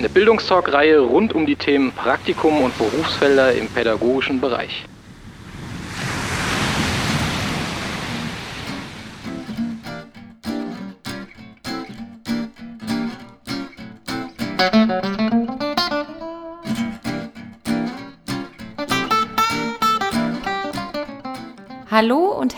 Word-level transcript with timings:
Eine 0.00 0.08
Bildungstalk-Reihe 0.08 0.98
rund 0.98 1.34
um 1.34 1.44
die 1.44 1.56
Themen 1.56 1.92
Praktikum 1.92 2.62
und 2.62 2.78
Berufsfelder 2.78 3.52
im 3.52 3.68
pädagogischen 3.68 4.40
Bereich. 4.40 4.86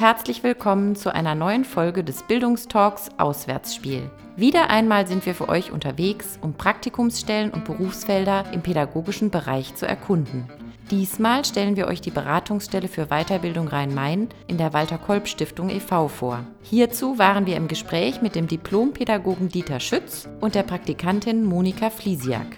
Herzlich 0.03 0.43
willkommen 0.43 0.97
zu 0.97 1.15
einer 1.15 1.37
neuen 1.37 1.65
Folge 1.65 2.03
des 2.03 2.25
Bildungstalks 2.25 3.11
Auswärtsspiel. 3.19 4.11
Wieder 4.35 4.69
einmal 4.69 5.07
sind 5.07 5.25
wir 5.27 5.33
für 5.33 5.49
euch 5.49 5.71
unterwegs, 5.71 6.41
um 6.43 6.55
Praktikumsstellen 6.55 7.53
und 7.53 7.65
Berufsfelder 7.65 8.47
im 8.53 8.63
pädagogischen 8.63 9.31
Bereich 9.31 9.77
zu 9.77 9.87
erkunden. 9.87 10.51
Diesmal 10.91 11.45
stellen 11.45 11.77
wir 11.77 11.87
euch 11.87 12.01
die 12.01 12.11
Beratungsstelle 12.11 12.89
für 12.89 13.07
Weiterbildung 13.07 13.69
Rhein-Main 13.69 14.29
in 14.49 14.59
der 14.59 14.73
Walter-Kolb-Stiftung 14.73 15.71
e.V. 15.71 16.09
vor. 16.09 16.41
Hierzu 16.63 17.21
waren 17.21 17.47
wir 17.47 17.57
im 17.57 17.69
Gespräch 17.69 18.21
mit 18.21 18.35
dem 18.35 18.49
Diplompädagogen 18.49 19.51
Dieter 19.51 19.79
Schütz 19.79 20.29
und 20.41 20.57
der 20.57 20.65
Praktikantin 20.65 21.45
Monika 21.45 21.91
Fliesiak. 21.91 22.57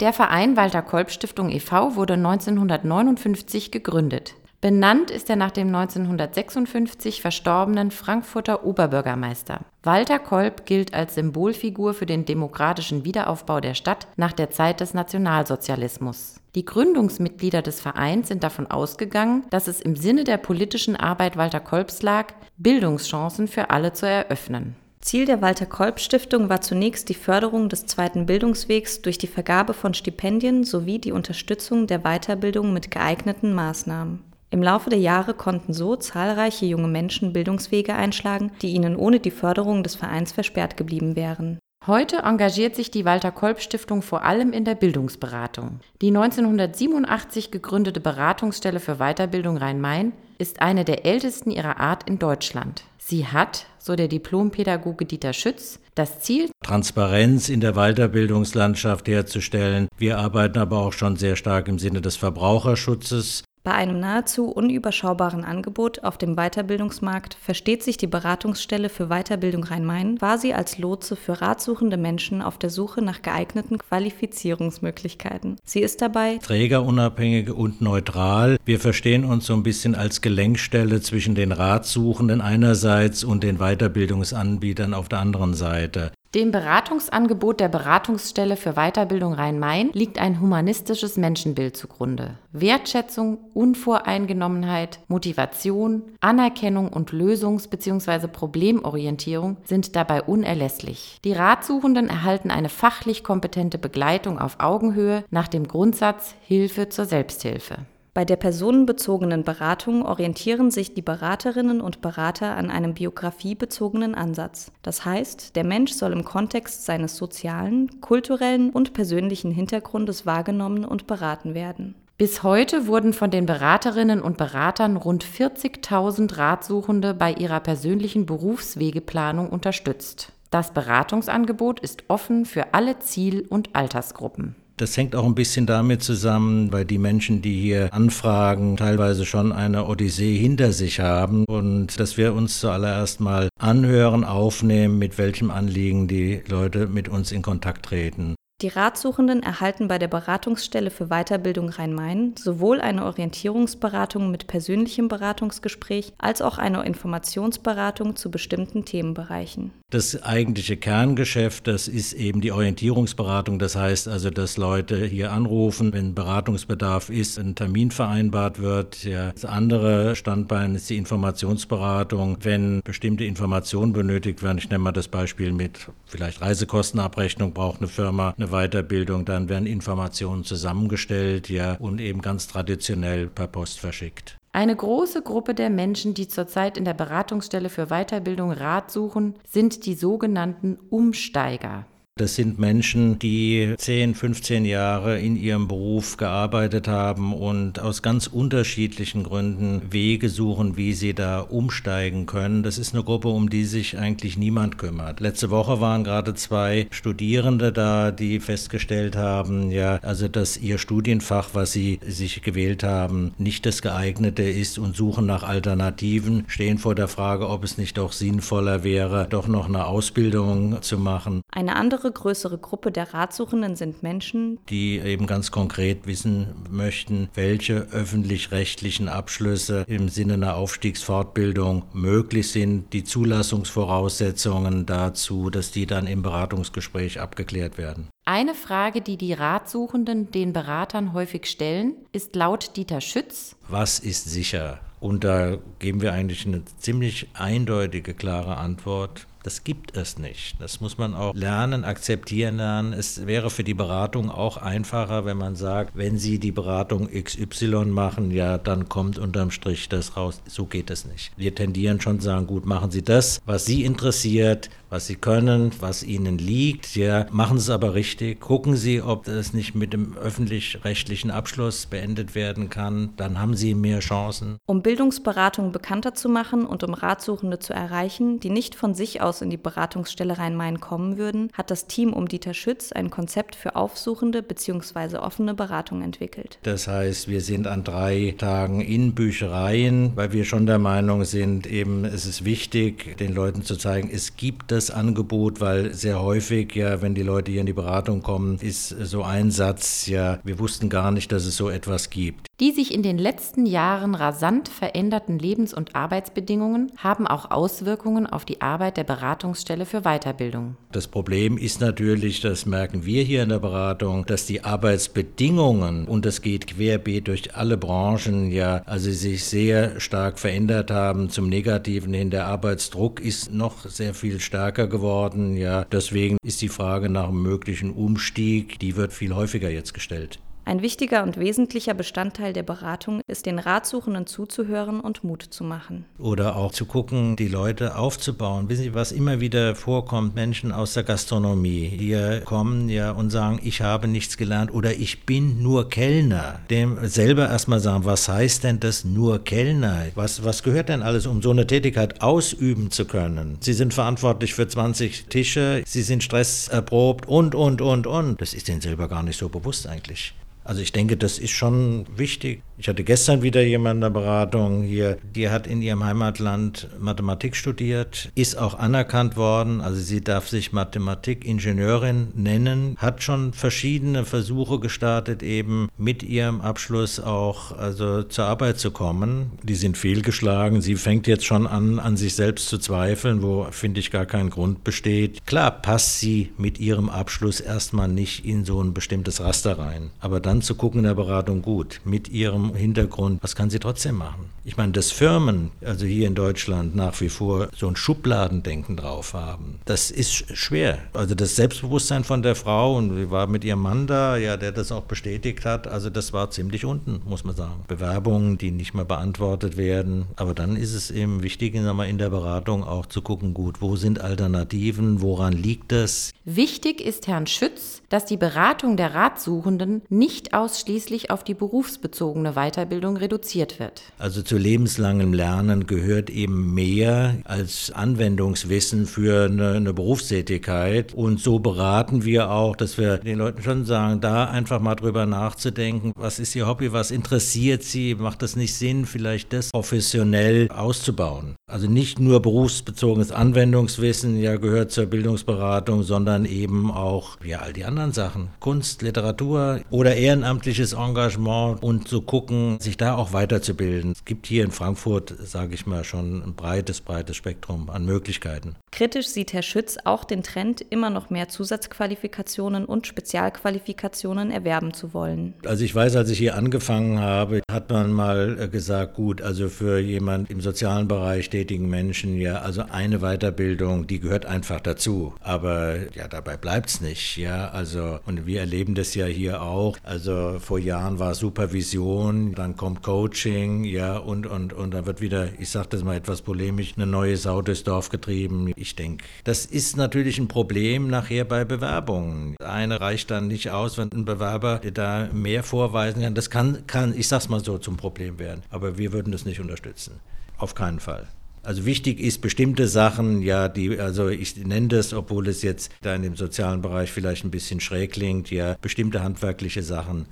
Der 0.00 0.12
Verein 0.12 0.56
Walter 0.56 0.82
Kolb 0.82 1.10
Stiftung 1.10 1.50
e.V. 1.50 1.96
wurde 1.96 2.14
1959 2.14 3.72
gegründet. 3.72 4.36
Benannt 4.60 5.10
ist 5.10 5.28
er 5.28 5.34
nach 5.34 5.50
dem 5.50 5.74
1956 5.74 7.20
verstorbenen 7.20 7.90
Frankfurter 7.90 8.64
Oberbürgermeister. 8.64 9.60
Walter 9.82 10.20
Kolb 10.20 10.66
gilt 10.66 10.94
als 10.94 11.16
Symbolfigur 11.16 11.94
für 11.94 12.06
den 12.06 12.24
demokratischen 12.24 13.04
Wiederaufbau 13.04 13.60
der 13.60 13.74
Stadt 13.74 14.06
nach 14.16 14.32
der 14.32 14.50
Zeit 14.50 14.80
des 14.80 14.94
Nationalsozialismus. 14.94 16.40
Die 16.54 16.64
Gründungsmitglieder 16.64 17.62
des 17.62 17.80
Vereins 17.80 18.28
sind 18.28 18.44
davon 18.44 18.68
ausgegangen, 18.68 19.44
dass 19.50 19.66
es 19.66 19.80
im 19.80 19.96
Sinne 19.96 20.22
der 20.22 20.38
politischen 20.38 20.94
Arbeit 20.94 21.36
Walter 21.36 21.60
Kolbs 21.60 22.02
lag, 22.02 22.26
Bildungschancen 22.56 23.48
für 23.48 23.70
alle 23.70 23.92
zu 23.92 24.06
eröffnen. 24.06 24.76
Ziel 25.08 25.24
der 25.24 25.40
Walter-Kolb-Stiftung 25.40 26.50
war 26.50 26.60
zunächst 26.60 27.08
die 27.08 27.14
Förderung 27.14 27.70
des 27.70 27.86
zweiten 27.86 28.26
Bildungswegs 28.26 29.00
durch 29.00 29.16
die 29.16 29.26
Vergabe 29.26 29.72
von 29.72 29.94
Stipendien 29.94 30.64
sowie 30.64 30.98
die 30.98 31.12
Unterstützung 31.12 31.86
der 31.86 32.00
Weiterbildung 32.00 32.74
mit 32.74 32.90
geeigneten 32.90 33.54
Maßnahmen. 33.54 34.22
Im 34.50 34.62
Laufe 34.62 34.90
der 34.90 34.98
Jahre 34.98 35.32
konnten 35.32 35.72
so 35.72 35.96
zahlreiche 35.96 36.66
junge 36.66 36.88
Menschen 36.88 37.32
Bildungswege 37.32 37.94
einschlagen, 37.94 38.52
die 38.60 38.74
ihnen 38.74 38.96
ohne 38.96 39.18
die 39.18 39.30
Förderung 39.30 39.82
des 39.82 39.94
Vereins 39.94 40.32
versperrt 40.32 40.76
geblieben 40.76 41.16
wären. 41.16 41.58
Heute 41.86 42.18
engagiert 42.18 42.76
sich 42.76 42.90
die 42.90 43.06
Walter-Kolb-Stiftung 43.06 44.02
vor 44.02 44.24
allem 44.24 44.52
in 44.52 44.66
der 44.66 44.74
Bildungsberatung. 44.74 45.80
Die 46.02 46.08
1987 46.08 47.50
gegründete 47.50 48.00
Beratungsstelle 48.00 48.78
für 48.78 48.96
Weiterbildung 48.96 49.56
Rhein-Main 49.56 50.12
ist 50.38 50.62
eine 50.62 50.84
der 50.84 51.04
ältesten 51.04 51.50
ihrer 51.50 51.78
Art 51.78 52.08
in 52.08 52.18
Deutschland. 52.18 52.84
Sie 52.98 53.26
hat, 53.26 53.66
so 53.78 53.96
der 53.96 54.08
Diplompädagoge 54.08 55.04
Dieter 55.04 55.32
Schütz, 55.32 55.80
das 55.94 56.20
Ziel, 56.20 56.50
Transparenz 56.64 57.48
in 57.48 57.60
der 57.60 57.72
Weiterbildungslandschaft 57.72 59.08
herzustellen. 59.08 59.88
Wir 59.96 60.18
arbeiten 60.18 60.58
aber 60.58 60.78
auch 60.78 60.92
schon 60.92 61.16
sehr 61.16 61.36
stark 61.36 61.68
im 61.68 61.78
Sinne 61.78 62.00
des 62.00 62.16
Verbraucherschutzes. 62.16 63.44
Bei 63.64 63.72
einem 63.72 64.00
nahezu 64.00 64.46
unüberschaubaren 64.46 65.44
Angebot 65.44 66.04
auf 66.04 66.16
dem 66.16 66.36
Weiterbildungsmarkt 66.36 67.34
versteht 67.34 67.82
sich 67.82 67.96
die 67.96 68.06
Beratungsstelle 68.06 68.88
für 68.88 69.08
Weiterbildung 69.08 69.64
Rhein-Main 69.64 70.18
quasi 70.18 70.52
als 70.52 70.78
Lotse 70.78 71.16
für 71.16 71.40
ratsuchende 71.40 71.96
Menschen 71.96 72.40
auf 72.40 72.58
der 72.58 72.70
Suche 72.70 73.02
nach 73.02 73.22
geeigneten 73.22 73.78
Qualifizierungsmöglichkeiten. 73.78 75.56
Sie 75.64 75.80
ist 75.80 76.00
dabei 76.00 76.38
trägerunabhängig 76.38 77.50
und 77.50 77.80
neutral. 77.80 78.58
Wir 78.64 78.80
verstehen 78.80 79.24
uns 79.24 79.46
so 79.46 79.54
ein 79.54 79.62
bisschen 79.62 79.94
als 79.94 80.20
Gelenkstelle 80.20 81.00
zwischen 81.00 81.34
den 81.34 81.52
Ratsuchenden 81.52 82.40
einerseits 82.40 83.24
und 83.24 83.42
den 83.42 83.58
Weiterbildungsanbietern 83.58 84.94
auf 84.94 85.08
der 85.08 85.18
anderen 85.18 85.54
Seite. 85.54 86.12
Dem 86.34 86.52
Beratungsangebot 86.52 87.58
der 87.58 87.70
Beratungsstelle 87.70 88.56
für 88.56 88.74
Weiterbildung 88.74 89.32
Rhein-Main 89.32 89.88
liegt 89.94 90.18
ein 90.18 90.42
humanistisches 90.42 91.16
Menschenbild 91.16 91.74
zugrunde. 91.74 92.34
Wertschätzung, 92.52 93.38
Unvoreingenommenheit, 93.54 95.00
Motivation, 95.08 96.02
Anerkennung 96.20 96.88
und 96.92 97.12
Lösungs- 97.12 97.70
bzw. 97.70 98.28
Problemorientierung 98.28 99.56
sind 99.64 99.96
dabei 99.96 100.22
unerlässlich. 100.22 101.18
Die 101.24 101.32
Ratsuchenden 101.32 102.10
erhalten 102.10 102.50
eine 102.50 102.68
fachlich 102.68 103.24
kompetente 103.24 103.78
Begleitung 103.78 104.38
auf 104.38 104.60
Augenhöhe 104.60 105.24
nach 105.30 105.48
dem 105.48 105.66
Grundsatz 105.66 106.34
Hilfe 106.42 106.90
zur 106.90 107.06
Selbsthilfe. 107.06 107.78
Bei 108.18 108.24
der 108.24 108.34
personenbezogenen 108.34 109.44
Beratung 109.44 110.04
orientieren 110.04 110.72
sich 110.72 110.92
die 110.92 111.02
Beraterinnen 111.02 111.80
und 111.80 112.00
Berater 112.00 112.56
an 112.56 112.68
einem 112.68 112.94
biografiebezogenen 112.94 114.16
Ansatz. 114.16 114.72
Das 114.82 115.04
heißt, 115.04 115.54
der 115.54 115.62
Mensch 115.62 115.92
soll 115.92 116.12
im 116.12 116.24
Kontext 116.24 116.84
seines 116.84 117.16
sozialen, 117.16 118.00
kulturellen 118.00 118.70
und 118.70 118.92
persönlichen 118.92 119.52
Hintergrundes 119.52 120.26
wahrgenommen 120.26 120.84
und 120.84 121.06
beraten 121.06 121.54
werden. 121.54 121.94
Bis 122.16 122.42
heute 122.42 122.88
wurden 122.88 123.12
von 123.12 123.30
den 123.30 123.46
Beraterinnen 123.46 124.20
und 124.20 124.36
Beratern 124.36 124.96
rund 124.96 125.24
40.000 125.24 126.38
Ratsuchende 126.38 127.14
bei 127.14 127.32
ihrer 127.34 127.60
persönlichen 127.60 128.26
Berufswegeplanung 128.26 129.48
unterstützt. 129.48 130.32
Das 130.50 130.72
Beratungsangebot 130.72 131.78
ist 131.78 132.02
offen 132.08 132.46
für 132.46 132.74
alle 132.74 132.98
Ziel- 132.98 133.46
und 133.48 133.76
Altersgruppen. 133.76 134.56
Das 134.78 134.96
hängt 134.96 135.16
auch 135.16 135.24
ein 135.24 135.34
bisschen 135.34 135.66
damit 135.66 136.04
zusammen, 136.04 136.70
weil 136.72 136.84
die 136.84 136.98
Menschen, 136.98 137.42
die 137.42 137.60
hier 137.60 137.92
anfragen, 137.92 138.76
teilweise 138.76 139.26
schon 139.26 139.50
eine 139.50 139.86
Odyssee 139.86 140.38
hinter 140.38 140.72
sich 140.72 141.00
haben 141.00 141.44
und 141.46 141.98
dass 141.98 142.16
wir 142.16 142.32
uns 142.32 142.60
zuallererst 142.60 143.18
mal 143.18 143.48
anhören, 143.58 144.22
aufnehmen, 144.22 145.00
mit 145.00 145.18
welchem 145.18 145.50
Anliegen 145.50 146.06
die 146.06 146.42
Leute 146.46 146.86
mit 146.86 147.08
uns 147.08 147.32
in 147.32 147.42
Kontakt 147.42 147.86
treten. 147.86 148.36
Die 148.60 148.66
Ratsuchenden 148.66 149.44
erhalten 149.44 149.86
bei 149.86 150.00
der 150.00 150.08
Beratungsstelle 150.08 150.90
für 150.90 151.06
Weiterbildung 151.10 151.68
Rhein-Main 151.68 152.34
sowohl 152.36 152.80
eine 152.80 153.04
Orientierungsberatung 153.04 154.32
mit 154.32 154.48
persönlichem 154.48 155.06
Beratungsgespräch 155.06 156.12
als 156.18 156.42
auch 156.42 156.58
eine 156.58 156.82
Informationsberatung 156.82 158.16
zu 158.16 158.32
bestimmten 158.32 158.84
Themenbereichen. 158.84 159.70
Das 159.90 160.20
eigentliche 160.24 160.76
Kerngeschäft, 160.76 161.68
das 161.68 161.86
ist 161.86 162.14
eben 162.14 162.40
die 162.40 162.50
Orientierungsberatung. 162.50 163.60
Das 163.60 163.76
heißt 163.76 164.08
also, 164.08 164.28
dass 164.30 164.56
Leute 164.56 165.06
hier 165.06 165.30
anrufen, 165.30 165.92
wenn 165.92 166.16
Beratungsbedarf 166.16 167.10
ist, 167.10 167.38
ein 167.38 167.54
Termin 167.54 167.92
vereinbart 167.92 168.60
wird. 168.60 169.06
Das 169.06 169.44
andere 169.44 170.16
Standbein 170.16 170.74
ist 170.74 170.90
die 170.90 170.96
Informationsberatung, 170.96 172.38
wenn 172.42 172.82
bestimmte 172.82 173.24
Informationen 173.24 173.92
benötigt 173.92 174.42
werden. 174.42 174.58
Ich 174.58 174.68
nenne 174.68 174.82
mal 174.82 174.90
das 174.90 175.06
Beispiel 175.06 175.52
mit 175.52 175.88
vielleicht 176.06 176.40
Reisekostenabrechnung 176.40 177.52
braucht 177.52 177.78
eine 177.78 177.88
Firma 177.88 178.34
eine 178.36 178.47
Weiterbildung, 178.48 179.24
dann 179.24 179.48
werden 179.48 179.66
Informationen 179.66 180.44
zusammengestellt, 180.44 181.48
ja, 181.48 181.74
und 181.74 182.00
eben 182.00 182.20
ganz 182.20 182.46
traditionell 182.48 183.26
per 183.28 183.46
Post 183.46 183.80
verschickt. 183.80 184.36
Eine 184.52 184.74
große 184.74 185.22
Gruppe 185.22 185.54
der 185.54 185.70
Menschen, 185.70 186.14
die 186.14 186.26
zurzeit 186.26 186.76
in 186.76 186.84
der 186.84 186.94
Beratungsstelle 186.94 187.68
für 187.68 187.86
Weiterbildung 187.86 188.50
Rat 188.50 188.90
suchen, 188.90 189.34
sind 189.46 189.86
die 189.86 189.94
sogenannten 189.94 190.78
Umsteiger. 190.90 191.86
Das 192.18 192.34
sind 192.34 192.58
Menschen, 192.58 193.20
die 193.20 193.74
10, 193.78 194.16
15 194.16 194.64
Jahre 194.64 195.20
in 195.20 195.36
ihrem 195.36 195.68
Beruf 195.68 196.16
gearbeitet 196.16 196.88
haben 196.88 197.32
und 197.32 197.78
aus 197.78 198.02
ganz 198.02 198.26
unterschiedlichen 198.26 199.22
Gründen 199.22 199.82
Wege 199.92 200.28
suchen, 200.28 200.76
wie 200.76 200.94
sie 200.94 201.14
da 201.14 201.38
umsteigen 201.40 202.26
können. 202.26 202.64
Das 202.64 202.76
ist 202.76 202.92
eine 202.92 203.04
Gruppe, 203.04 203.28
um 203.28 203.50
die 203.50 203.64
sich 203.64 203.96
eigentlich 203.98 204.36
niemand 204.36 204.78
kümmert. 204.78 205.20
Letzte 205.20 205.50
Woche 205.50 205.80
waren 205.80 206.02
gerade 206.02 206.34
zwei 206.34 206.88
Studierende 206.90 207.70
da, 207.72 208.10
die 208.10 208.40
festgestellt 208.40 209.14
haben, 209.14 209.70
ja, 209.70 210.00
also 210.02 210.26
dass 210.26 210.56
ihr 210.56 210.78
Studienfach, 210.78 211.50
was 211.52 211.70
sie 211.70 212.00
sich 212.04 212.42
gewählt 212.42 212.82
haben, 212.82 213.32
nicht 213.38 213.64
das 213.64 213.80
geeignete 213.80 214.42
ist 214.42 214.78
und 214.78 214.96
suchen 214.96 215.24
nach 215.24 215.44
Alternativen, 215.44 216.42
stehen 216.48 216.78
vor 216.78 216.96
der 216.96 217.06
Frage, 217.06 217.48
ob 217.48 217.62
es 217.62 217.78
nicht 217.78 217.96
doch 217.96 218.10
sinnvoller 218.10 218.82
wäre, 218.82 219.28
doch 219.30 219.46
noch 219.46 219.68
eine 219.68 219.86
Ausbildung 219.86 220.82
zu 220.82 220.98
machen. 220.98 221.42
Eine 221.52 221.76
andere 221.76 222.07
andere 222.08 222.22
größere 222.22 222.58
Gruppe 222.58 222.90
der 222.90 223.12
Ratsuchenden 223.12 223.76
sind 223.76 224.02
Menschen, 224.02 224.58
die 224.70 224.98
eben 224.98 225.26
ganz 225.26 225.50
konkret 225.50 226.06
wissen 226.06 226.54
möchten, 226.70 227.28
welche 227.34 227.88
öffentlich-rechtlichen 227.92 229.08
Abschlüsse 229.08 229.84
im 229.86 230.08
Sinne 230.08 230.34
einer 230.34 230.56
Aufstiegsfortbildung 230.56 231.84
möglich 231.92 232.50
sind, 232.50 232.92
die 232.94 233.04
Zulassungsvoraussetzungen 233.04 234.86
dazu, 234.86 235.50
dass 235.50 235.70
die 235.70 235.84
dann 235.84 236.06
im 236.06 236.22
Beratungsgespräch 236.22 237.20
abgeklärt 237.20 237.76
werden. 237.76 238.08
Eine 238.24 238.54
Frage, 238.54 239.02
die 239.02 239.18
die 239.18 239.34
Ratsuchenden 239.34 240.30
den 240.30 240.52
Beratern 240.54 241.12
häufig 241.12 241.46
stellen, 241.46 241.94
ist 242.12 242.34
laut 242.36 242.76
Dieter 242.76 243.00
Schütz, 243.02 243.56
was 243.68 243.98
ist 243.98 244.24
sicher? 244.24 244.80
Und 245.00 245.24
da 245.24 245.58
geben 245.78 246.00
wir 246.00 246.12
eigentlich 246.12 246.44
eine 246.46 246.62
ziemlich 246.78 247.28
eindeutige, 247.34 248.14
klare 248.14 248.56
Antwort. 248.56 249.27
Das 249.42 249.64
gibt 249.64 249.96
es 249.96 250.18
nicht. 250.18 250.56
Das 250.60 250.80
muss 250.80 250.98
man 250.98 251.14
auch 251.14 251.34
lernen, 251.34 251.84
akzeptieren 251.84 252.56
lernen. 252.56 252.92
Es 252.92 253.26
wäre 253.26 253.50
für 253.50 253.64
die 253.64 253.74
Beratung 253.74 254.30
auch 254.30 254.56
einfacher, 254.56 255.24
wenn 255.24 255.36
man 255.36 255.56
sagt, 255.56 255.96
wenn 255.96 256.18
Sie 256.18 256.38
die 256.38 256.52
Beratung 256.52 257.08
XY 257.08 257.86
machen, 257.86 258.30
ja, 258.30 258.58
dann 258.58 258.88
kommt 258.88 259.18
unterm 259.18 259.50
Strich 259.50 259.88
das 259.88 260.16
raus. 260.16 260.40
So 260.46 260.66
geht 260.66 260.90
es 260.90 261.04
nicht. 261.04 261.32
Wir 261.36 261.54
tendieren 261.54 262.00
schon 262.00 262.20
zu 262.20 262.26
sagen, 262.26 262.46
gut, 262.46 262.66
machen 262.66 262.90
Sie 262.90 263.02
das, 263.02 263.40
was 263.46 263.64
Sie 263.64 263.84
interessiert, 263.84 264.70
was 264.90 265.06
Sie 265.06 265.16
können, 265.16 265.72
was 265.80 266.02
Ihnen 266.02 266.38
liegt. 266.38 266.96
Ja, 266.96 267.26
machen 267.30 267.58
Sie 267.58 267.64
es 267.64 267.70
aber 267.70 267.94
richtig. 267.94 268.40
Gucken 268.40 268.76
Sie, 268.76 269.02
ob 269.02 269.24
das 269.24 269.52
nicht 269.52 269.74
mit 269.74 269.92
dem 269.92 270.16
öffentlich-rechtlichen 270.16 271.30
Abschluss 271.30 271.86
beendet 271.86 272.34
werden 272.34 272.70
kann. 272.70 273.10
Dann 273.16 273.38
haben 273.38 273.54
Sie 273.54 273.74
mehr 273.74 274.00
Chancen. 274.00 274.56
Um 274.66 274.82
Bildungsberatung 274.82 275.72
bekannter 275.72 276.14
zu 276.14 276.28
machen 276.28 276.64
und 276.64 276.82
um 276.84 276.94
Ratsuchende 276.94 277.58
zu 277.58 277.72
erreichen, 277.72 278.40
die 278.40 278.50
nicht 278.50 278.74
von 278.74 278.94
sich 278.94 279.20
aus 279.20 279.42
in 279.42 279.50
die 279.50 279.56
Beratungsstelle 279.56 280.38
Rhein-Main 280.38 280.80
kommen 280.80 281.18
würden, 281.18 281.50
hat 281.52 281.70
das 281.70 281.86
Team 281.86 282.12
um 282.12 282.28
Dieter 282.28 282.54
Schütz 282.54 282.92
ein 282.92 283.10
Konzept 283.10 283.56
für 283.56 283.76
aufsuchende 283.76 284.42
bzw. 284.42 285.18
offene 285.18 285.54
Beratung 285.54 286.02
entwickelt. 286.02 286.58
Das 286.62 286.88
heißt, 286.88 287.28
wir 287.28 287.40
sind 287.40 287.66
an 287.66 287.84
drei 287.84 288.34
Tagen 288.38 288.80
in 288.80 289.14
Büchereien, 289.14 290.12
weil 290.14 290.32
wir 290.32 290.44
schon 290.44 290.66
der 290.66 290.78
Meinung 290.78 291.24
sind, 291.24 291.66
eben 291.66 292.04
es 292.04 292.26
ist 292.26 292.44
wichtig, 292.44 293.16
den 293.18 293.34
Leuten 293.34 293.62
zu 293.62 293.76
zeigen, 293.76 294.10
es 294.12 294.36
gibt 294.36 294.70
das 294.70 294.77
Angebot, 294.90 295.60
weil 295.60 295.92
sehr 295.92 296.22
häufig, 296.22 296.74
ja, 296.74 297.02
wenn 297.02 297.14
die 297.14 297.22
Leute 297.22 297.50
hier 297.50 297.60
in 297.60 297.66
die 297.66 297.72
Beratung 297.72 298.22
kommen, 298.22 298.58
ist 298.60 298.88
so 298.88 299.22
ein 299.22 299.50
Satz, 299.50 300.06
ja, 300.06 300.38
wir 300.44 300.58
wussten 300.58 300.88
gar 300.88 301.10
nicht, 301.10 301.32
dass 301.32 301.44
es 301.44 301.56
so 301.56 301.68
etwas 301.68 302.10
gibt. 302.10 302.46
Die 302.60 302.72
sich 302.72 302.92
in 302.92 303.04
den 303.04 303.18
letzten 303.18 303.66
Jahren 303.66 304.16
rasant 304.16 304.68
veränderten 304.68 305.38
Lebens- 305.38 305.72
und 305.72 305.94
Arbeitsbedingungen 305.94 306.90
haben 306.96 307.26
auch 307.28 307.52
Auswirkungen 307.52 308.26
auf 308.26 308.44
die 308.44 308.60
Arbeit 308.60 308.96
der 308.96 309.04
Beratungsstelle 309.04 309.86
für 309.86 310.00
Weiterbildung. 310.00 310.76
Das 310.90 311.06
Problem 311.06 311.56
ist 311.56 311.80
natürlich, 311.80 312.40
das 312.40 312.66
merken 312.66 313.04
wir 313.04 313.22
hier 313.22 313.44
in 313.44 313.50
der 313.50 313.60
Beratung, 313.60 314.26
dass 314.26 314.46
die 314.46 314.64
Arbeitsbedingungen, 314.64 316.08
und 316.08 316.24
das 316.26 316.42
geht 316.42 316.66
querbeet 316.66 317.28
durch 317.28 317.54
alle 317.54 317.76
Branchen, 317.76 318.50
ja, 318.50 318.82
also 318.86 319.10
sich 319.12 319.44
sehr 319.44 320.00
stark 320.00 320.40
verändert 320.40 320.90
haben 320.90 321.30
zum 321.30 321.48
Negativen 321.48 322.12
hin. 322.12 322.30
Der 322.30 322.46
Arbeitsdruck 322.46 323.20
ist 323.20 323.52
noch 323.52 323.86
sehr 323.86 324.14
viel 324.14 324.40
stärker 324.40 324.67
geworden, 324.72 325.56
ja. 325.56 325.84
Deswegen 325.84 326.36
ist 326.44 326.62
die 326.62 326.68
Frage 326.68 327.08
nach 327.08 327.28
einem 327.28 327.42
möglichen 327.42 327.90
Umstieg, 327.90 328.78
die 328.78 328.96
wird 328.96 329.12
viel 329.12 329.34
häufiger 329.34 329.70
jetzt 329.70 329.94
gestellt. 329.94 330.38
Ein 330.68 330.82
wichtiger 330.82 331.22
und 331.22 331.38
wesentlicher 331.38 331.94
Bestandteil 331.94 332.52
der 332.52 332.62
Beratung 332.62 333.22
ist, 333.26 333.46
den 333.46 333.58
Ratsuchenden 333.58 334.26
zuzuhören 334.26 335.00
und 335.00 335.24
Mut 335.24 335.42
zu 335.42 335.64
machen. 335.64 336.04
Oder 336.18 336.56
auch 336.56 336.72
zu 336.72 336.84
gucken, 336.84 337.36
die 337.36 337.48
Leute 337.48 337.96
aufzubauen. 337.96 338.68
Wissen 338.68 338.82
Sie, 338.82 338.94
was 338.94 339.10
immer 339.10 339.40
wieder 339.40 339.74
vorkommt, 339.74 340.34
Menschen 340.34 340.70
aus 340.70 340.92
der 340.92 341.04
Gastronomie 341.04 341.86
hier 341.86 342.42
kommen 342.44 342.90
ja 342.90 343.12
und 343.12 343.30
sagen, 343.30 343.60
ich 343.64 343.80
habe 343.80 344.08
nichts 344.08 344.36
gelernt 344.36 344.70
oder 344.70 344.92
ich 344.92 345.24
bin 345.24 345.62
nur 345.62 345.88
Kellner. 345.88 346.60
Dem 346.68 346.98
selber 347.08 347.48
erstmal 347.48 347.80
sagen, 347.80 348.04
was 348.04 348.28
heißt 348.28 348.64
denn 348.64 348.78
das 348.78 349.06
nur 349.06 349.42
Kellner? 349.42 350.08
Was, 350.16 350.44
was 350.44 350.62
gehört 350.62 350.90
denn 350.90 351.00
alles, 351.00 351.24
um 351.24 351.40
so 351.40 351.50
eine 351.50 351.66
Tätigkeit 351.66 352.20
ausüben 352.20 352.90
zu 352.90 353.06
können? 353.06 353.56
Sie 353.60 353.72
sind 353.72 353.94
verantwortlich 353.94 354.52
für 354.52 354.68
20 354.68 355.28
Tische, 355.30 355.82
Sie 355.86 356.02
sind 356.02 356.22
stresserprobt 356.22 357.26
und, 357.26 357.54
und, 357.54 357.80
und, 357.80 358.06
und. 358.06 358.42
Das 358.42 358.52
ist 358.52 358.68
denen 358.68 358.82
selber 358.82 359.08
gar 359.08 359.22
nicht 359.22 359.38
so 359.38 359.48
bewusst 359.48 359.86
eigentlich. 359.86 360.34
Also 360.68 360.82
ich 360.82 360.92
denke, 360.92 361.16
das 361.16 361.38
ist 361.38 361.52
schon 361.52 362.04
wichtig. 362.14 362.62
Ich 362.76 362.88
hatte 362.88 363.02
gestern 363.02 363.42
wieder 363.42 363.62
jemanden 363.62 363.98
in 363.98 364.12
der 364.12 364.20
Beratung 364.20 364.82
hier, 364.82 365.16
die 365.34 365.48
hat 365.48 365.66
in 365.66 365.80
ihrem 365.80 366.04
Heimatland 366.04 366.88
Mathematik 367.00 367.56
studiert, 367.56 368.30
ist 368.36 368.56
auch 368.56 368.78
anerkannt 368.78 369.36
worden, 369.36 369.80
also 369.80 369.98
sie 369.98 370.20
darf 370.20 370.46
sich 370.48 370.72
Mathematikingenieurin 370.72 372.28
nennen, 372.36 372.96
hat 372.98 373.22
schon 373.22 373.52
verschiedene 373.54 374.24
Versuche 374.26 374.78
gestartet, 374.78 375.42
eben 375.42 375.88
mit 375.96 376.22
ihrem 376.22 376.60
Abschluss 376.60 377.18
auch 377.18 377.76
also 377.76 378.22
zur 378.22 378.44
Arbeit 378.44 378.78
zu 378.78 378.90
kommen. 378.90 379.52
Die 379.62 379.74
sind 379.74 379.96
fehlgeschlagen. 379.96 380.82
Sie 380.82 380.96
fängt 380.96 381.26
jetzt 381.26 381.46
schon 381.46 381.66
an, 381.66 381.98
an 381.98 382.16
sich 382.16 382.34
selbst 382.34 382.68
zu 382.68 382.76
zweifeln, 382.78 383.42
wo 383.42 383.66
finde 383.70 384.00
ich 384.00 384.10
gar 384.10 384.26
keinen 384.26 384.50
Grund 384.50 384.84
besteht. 384.84 385.44
Klar 385.46 385.70
passt 385.70 386.20
sie 386.20 386.52
mit 386.58 386.78
ihrem 386.78 387.08
Abschluss 387.08 387.58
erstmal 387.58 388.08
nicht 388.08 388.44
in 388.44 388.66
so 388.66 388.80
ein 388.82 388.94
bestimmtes 388.94 389.40
Raster 389.40 389.78
rein, 389.78 390.10
aber 390.20 390.38
dann 390.38 390.57
zu 390.62 390.74
gucken 390.74 391.00
in 391.00 391.04
der 391.04 391.14
Beratung 391.14 391.62
gut 391.62 392.00
mit 392.04 392.28
ihrem 392.28 392.74
Hintergrund, 392.74 393.42
was 393.42 393.56
kann 393.56 393.70
sie 393.70 393.78
trotzdem 393.78 394.16
machen? 394.16 394.50
Ich 394.64 394.76
meine, 394.76 394.92
dass 394.92 395.10
Firmen, 395.10 395.70
also 395.82 396.04
hier 396.04 396.26
in 396.26 396.34
Deutschland, 396.34 396.94
nach 396.94 397.18
wie 397.20 397.30
vor 397.30 397.68
so 397.74 397.88
ein 397.88 397.96
Schubladendenken 397.96 398.96
drauf 398.96 399.32
haben, 399.32 399.80
das 399.86 400.10
ist 400.10 400.56
schwer. 400.56 400.98
Also 401.14 401.34
das 401.34 401.56
Selbstbewusstsein 401.56 402.24
von 402.24 402.42
der 402.42 402.54
Frau, 402.54 402.96
und 402.96 403.16
sie 403.16 403.30
war 403.30 403.46
mit 403.46 403.64
ihrem 403.64 403.80
Mann 403.80 404.06
da, 404.06 404.36
ja, 404.36 404.56
der 404.56 404.72
das 404.72 404.92
auch 404.92 405.04
bestätigt 405.04 405.64
hat, 405.64 405.86
also 405.86 406.10
das 406.10 406.32
war 406.32 406.50
ziemlich 406.50 406.84
unten, 406.84 407.22
muss 407.24 407.44
man 407.44 407.56
sagen. 407.56 407.84
Bewerbungen, 407.88 408.58
die 408.58 408.70
nicht 408.70 408.92
mehr 408.94 409.06
beantwortet 409.06 409.76
werden. 409.76 410.26
Aber 410.36 410.52
dann 410.52 410.76
ist 410.76 410.92
es 410.92 411.10
eben 411.10 411.42
wichtig, 411.42 411.74
in 411.74 412.18
der 412.18 412.30
Beratung 412.30 412.84
auch 412.84 413.06
zu 413.06 413.22
gucken, 413.22 413.54
gut, 413.54 413.80
wo 413.80 413.96
sind 413.96 414.20
Alternativen, 414.20 415.22
woran 415.22 415.54
liegt 415.54 415.92
das? 415.92 416.32
Wichtig 416.44 417.00
ist 417.00 417.26
Herrn 417.26 417.46
Schütz, 417.46 418.02
dass 418.08 418.26
die 418.26 418.36
Beratung 418.36 418.96
der 418.96 419.14
Ratsuchenden 419.14 420.02
nicht 420.08 420.47
ausschließlich 420.54 421.30
auf 421.30 421.44
die 421.44 421.54
berufsbezogene 421.54 422.52
Weiterbildung 422.52 423.16
reduziert 423.16 423.78
wird. 423.78 424.02
Also 424.18 424.42
zu 424.42 424.56
lebenslangem 424.56 425.32
Lernen 425.32 425.86
gehört 425.86 426.30
eben 426.30 426.74
mehr 426.74 427.36
als 427.44 427.90
Anwendungswissen 427.90 429.06
für 429.06 429.46
eine, 429.46 429.72
eine 429.72 429.94
Berufstätigkeit. 429.94 431.14
Und 431.14 431.40
so 431.40 431.58
beraten 431.58 432.24
wir 432.24 432.50
auch, 432.50 432.76
dass 432.76 432.98
wir 432.98 433.18
den 433.18 433.38
Leuten 433.38 433.62
schon 433.62 433.84
sagen, 433.84 434.20
da 434.20 434.44
einfach 434.46 434.80
mal 434.80 434.94
drüber 434.94 435.26
nachzudenken, 435.26 436.12
was 436.16 436.38
ist 436.38 436.54
ihr 436.54 436.66
Hobby, 436.66 436.92
was 436.92 437.10
interessiert 437.10 437.82
sie, 437.82 438.14
macht 438.14 438.42
es 438.42 438.56
nicht 438.56 438.74
Sinn, 438.74 439.06
vielleicht 439.06 439.52
das 439.52 439.70
professionell 439.70 440.68
auszubauen. 440.70 441.56
Also 441.70 441.88
nicht 441.88 442.18
nur 442.18 442.40
berufsbezogenes 442.40 443.30
Anwendungswissen 443.32 444.40
ja 444.40 444.56
gehört 444.56 444.90
zur 444.90 445.06
Bildungsberatung, 445.06 446.02
sondern 446.02 446.44
eben 446.44 446.90
auch 446.90 447.36
ja 447.44 447.58
all 447.58 447.72
die 447.72 447.84
anderen 447.84 448.12
Sachen, 448.12 448.48
Kunst, 448.60 449.02
Literatur 449.02 449.80
oder 449.90 450.16
ehrenamtliches 450.28 450.92
Engagement 450.92 451.82
und 451.82 452.06
zu 452.06 452.20
gucken, 452.20 452.78
sich 452.80 452.98
da 452.98 453.14
auch 453.14 453.32
weiterzubilden. 453.32 454.12
Es 454.12 454.26
gibt 454.26 454.46
hier 454.46 454.62
in 454.62 454.70
Frankfurt, 454.70 455.34
sage 455.38 455.74
ich 455.74 455.86
mal, 455.86 456.04
schon 456.04 456.42
ein 456.42 456.54
breites, 456.54 457.00
breites 457.00 457.34
Spektrum 457.34 457.88
an 457.88 458.04
Möglichkeiten. 458.04 458.76
Kritisch 458.92 459.28
sieht 459.28 459.54
Herr 459.54 459.62
Schütz 459.62 459.96
auch 460.04 460.24
den 460.24 460.42
Trend, 460.42 460.84
immer 460.90 461.08
noch 461.08 461.30
mehr 461.30 461.48
Zusatzqualifikationen 461.48 462.84
und 462.84 463.06
Spezialqualifikationen 463.06 464.50
erwerben 464.50 464.92
zu 464.92 465.14
wollen. 465.14 465.54
Also 465.64 465.82
ich 465.84 465.94
weiß, 465.94 466.16
als 466.16 466.28
ich 466.28 466.38
hier 466.38 466.56
angefangen 466.56 467.20
habe, 467.20 467.62
hat 467.70 467.90
man 467.90 468.12
mal 468.12 468.68
gesagt, 468.68 469.14
gut, 469.14 469.40
also 469.40 469.70
für 469.70 469.98
jemand 469.98 470.50
im 470.50 470.60
sozialen 470.60 471.08
Bereich, 471.08 471.48
tätigen 471.48 471.88
Menschen 471.88 472.36
ja, 472.36 472.60
also 472.60 472.82
eine 472.90 473.20
Weiterbildung, 473.20 474.06
die 474.06 474.20
gehört 474.20 474.44
einfach 474.44 474.80
dazu. 474.80 475.32
Aber 475.40 475.96
ja, 476.14 476.28
dabei 476.28 476.58
bleibt 476.58 476.90
es 476.90 477.00
nicht. 477.00 477.38
Ja, 477.38 477.70
also, 477.70 478.18
und 478.26 478.46
wir 478.46 478.60
erleben 478.60 478.94
das 478.94 479.14
ja 479.14 479.24
hier 479.24 479.62
auch. 479.62 479.96
Also 480.02 480.17
Also 480.18 480.58
vor 480.58 480.80
Jahren 480.80 481.20
war 481.20 481.32
Supervision, 481.36 482.52
dann 482.52 482.76
kommt 482.76 483.04
Coaching, 483.04 483.84
ja, 483.84 484.16
und, 484.16 484.48
und, 484.48 484.72
und 484.72 484.92
dann 484.92 485.06
wird 485.06 485.20
wieder, 485.20 485.48
ich 485.60 485.70
sage 485.70 485.90
das 485.90 486.02
mal 486.02 486.16
etwas 486.16 486.42
polemisch, 486.42 486.94
eine 486.96 487.06
neue 487.06 487.36
Sau 487.36 487.62
durchs 487.62 487.84
Dorf 487.84 488.08
getrieben. 488.08 488.72
Ich 488.74 488.96
denke, 488.96 489.24
das 489.44 489.64
ist 489.64 489.96
natürlich 489.96 490.38
ein 490.38 490.48
Problem 490.48 491.06
nachher 491.06 491.44
bei 491.44 491.64
Bewerbungen. 491.64 492.56
Eine 492.58 493.00
reicht 493.00 493.30
dann 493.30 493.46
nicht 493.46 493.70
aus, 493.70 493.96
wenn 493.96 494.10
ein 494.10 494.24
Bewerber 494.24 494.80
da 494.92 495.28
mehr 495.32 495.62
vorweisen 495.62 496.20
kann. 496.22 496.34
Das 496.34 496.50
kann, 496.50 496.84
kann 496.88 497.16
ich 497.16 497.28
sag's 497.28 497.48
mal 497.48 497.64
so, 497.64 497.78
zum 497.78 497.96
Problem 497.96 498.40
werden. 498.40 498.64
Aber 498.70 498.98
wir 498.98 499.12
würden 499.12 499.30
das 499.30 499.44
nicht 499.44 499.60
unterstützen. 499.60 500.18
Auf 500.56 500.74
keinen 500.74 500.98
Fall. 500.98 501.28
Also 501.68 501.84
wichtig 501.84 502.18
ist 502.18 502.40
bestimmte 502.40 502.88
Sachen, 502.88 503.42
ja, 503.42 503.68
die, 503.68 504.00
also 504.00 504.30
ich 504.30 504.56
nenne 504.56 504.88
das, 504.88 505.12
obwohl 505.12 505.48
es 505.48 505.60
jetzt 505.60 505.92
da 506.00 506.14
in 506.14 506.22
dem 506.22 506.34
sozialen 506.34 506.80
Bereich 506.80 507.12
vielleicht 507.12 507.44
ein 507.44 507.50
bisschen 507.50 507.78
schräg 507.78 508.12
klingt, 508.12 508.50
ja, 508.50 508.78
bestimmte 508.80 509.22
handwerkliche 509.22 509.82
Sachen, 509.82 510.24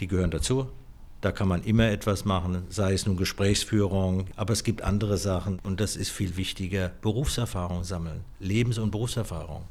die 0.00 0.06
gehören 0.06 0.30
dazu. 0.30 0.66
Da 1.22 1.32
kann 1.32 1.48
man 1.48 1.62
immer 1.62 1.88
etwas 1.88 2.26
machen, 2.26 2.64
sei 2.68 2.92
es 2.92 3.06
nun 3.06 3.16
Gesprächsführung, 3.16 4.26
aber 4.36 4.52
es 4.52 4.64
gibt 4.64 4.82
andere 4.82 5.16
Sachen 5.16 5.60
und 5.60 5.80
das 5.80 5.96
ist 5.96 6.10
viel 6.10 6.36
wichtiger, 6.36 6.90
Berufserfahrung 7.00 7.84
sammeln, 7.84 8.20
Lebens- 8.38 8.76
und 8.76 8.90
Berufserfahrung. 8.90 9.62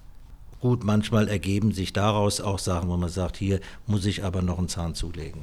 Gut, 0.60 0.84
manchmal 0.84 1.28
ergeben 1.28 1.72
sich 1.72 1.94
daraus 1.94 2.42
auch 2.42 2.58
Sachen, 2.58 2.90
wo 2.90 2.98
man 2.98 3.10
sagt, 3.10 3.38
hier 3.38 3.60
muss 3.86 4.08
ich 4.08 4.24
aber 4.24 4.42
noch 4.42 4.58
einen 4.58 4.70
Zahn 4.70 4.96
zulegen. 4.96 5.42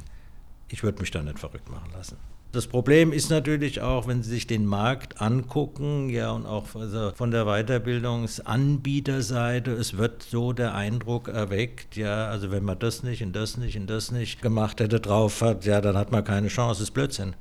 Ich 0.70 0.82
würde 0.82 1.00
mich 1.00 1.12
da 1.12 1.22
nicht 1.22 1.38
verrückt 1.38 1.70
machen 1.70 1.92
lassen. 1.92 2.16
Das 2.50 2.66
Problem 2.66 3.12
ist 3.12 3.28
natürlich 3.28 3.82
auch, 3.82 4.06
wenn 4.06 4.22
Sie 4.22 4.30
sich 4.30 4.46
den 4.46 4.64
Markt 4.64 5.20
angucken, 5.20 6.08
ja, 6.08 6.30
und 6.30 6.46
auch 6.46 6.74
also 6.74 7.12
von 7.14 7.30
der 7.30 7.44
Weiterbildungsanbieterseite, 7.44 9.72
es 9.72 9.98
wird 9.98 10.22
so 10.22 10.54
der 10.54 10.74
Eindruck 10.74 11.28
erweckt, 11.28 11.96
ja, 11.96 12.28
also 12.28 12.50
wenn 12.50 12.64
man 12.64 12.78
das 12.78 13.02
nicht 13.02 13.22
und 13.22 13.36
das 13.36 13.58
nicht 13.58 13.76
und 13.76 13.88
das 13.88 14.12
nicht 14.12 14.40
gemacht 14.40 14.80
hätte, 14.80 14.98
drauf 14.98 15.42
hat, 15.42 15.66
ja, 15.66 15.82
dann 15.82 15.98
hat 15.98 16.10
man 16.10 16.24
keine 16.24 16.48
Chance, 16.48 16.80
das 16.80 16.88
ist 16.88 16.94
Blödsinn. 16.94 17.34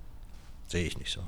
Sehe 0.68 0.86
ich 0.86 0.98
nicht 0.98 1.14
so. 1.14 1.22